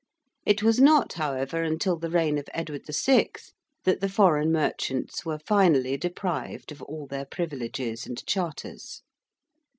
[0.47, 3.29] It was not, however, until the reign of Edward VI.
[3.83, 9.03] that the foreign merchants were finally deprived of all their privileges and charters.